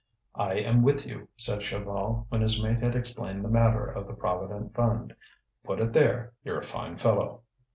[0.33, 4.15] "I am with you!" said Chaval, when his mate had explained the matter of the
[4.15, 5.15] Provident Fund.
[5.63, 6.33] "Put it there!
[6.43, 7.43] you're a fine fellow!"